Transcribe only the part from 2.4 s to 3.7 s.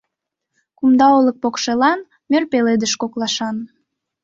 пеледыш коклашан